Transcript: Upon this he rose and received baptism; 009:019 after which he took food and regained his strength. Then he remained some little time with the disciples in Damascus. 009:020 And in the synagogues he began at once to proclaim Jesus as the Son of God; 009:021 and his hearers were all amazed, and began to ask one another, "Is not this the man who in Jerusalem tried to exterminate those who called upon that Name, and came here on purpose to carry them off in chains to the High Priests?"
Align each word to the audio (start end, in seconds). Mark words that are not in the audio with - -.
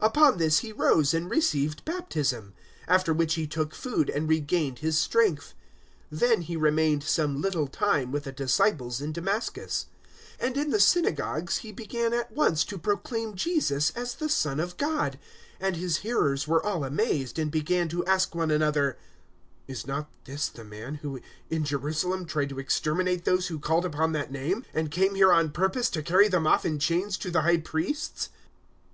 Upon 0.00 0.38
this 0.38 0.60
he 0.60 0.72
rose 0.72 1.12
and 1.12 1.30
received 1.30 1.84
baptism; 1.84 2.54
009:019 2.84 2.84
after 2.88 3.12
which 3.12 3.34
he 3.34 3.46
took 3.46 3.74
food 3.74 4.08
and 4.08 4.26
regained 4.26 4.78
his 4.78 4.96
strength. 4.98 5.52
Then 6.10 6.40
he 6.40 6.56
remained 6.56 7.02
some 7.02 7.42
little 7.42 7.66
time 7.66 8.10
with 8.10 8.24
the 8.24 8.32
disciples 8.32 9.02
in 9.02 9.12
Damascus. 9.12 9.88
009:020 10.40 10.46
And 10.46 10.56
in 10.56 10.70
the 10.70 10.80
synagogues 10.80 11.56
he 11.58 11.70
began 11.70 12.14
at 12.14 12.32
once 12.32 12.64
to 12.64 12.78
proclaim 12.78 13.34
Jesus 13.34 13.90
as 13.90 14.14
the 14.14 14.30
Son 14.30 14.58
of 14.58 14.78
God; 14.78 15.18
009:021 15.60 15.66
and 15.66 15.76
his 15.76 15.96
hearers 15.98 16.48
were 16.48 16.64
all 16.64 16.82
amazed, 16.82 17.38
and 17.38 17.50
began 17.50 17.86
to 17.90 18.02
ask 18.06 18.34
one 18.34 18.50
another, 18.50 18.96
"Is 19.68 19.86
not 19.86 20.08
this 20.24 20.48
the 20.48 20.64
man 20.64 20.94
who 20.94 21.20
in 21.50 21.62
Jerusalem 21.62 22.24
tried 22.24 22.48
to 22.48 22.58
exterminate 22.58 23.26
those 23.26 23.48
who 23.48 23.58
called 23.58 23.84
upon 23.84 24.12
that 24.12 24.32
Name, 24.32 24.64
and 24.72 24.90
came 24.90 25.14
here 25.14 25.30
on 25.30 25.50
purpose 25.50 25.90
to 25.90 26.02
carry 26.02 26.28
them 26.28 26.46
off 26.46 26.64
in 26.64 26.78
chains 26.78 27.18
to 27.18 27.30
the 27.30 27.42
High 27.42 27.58
Priests?" 27.58 28.30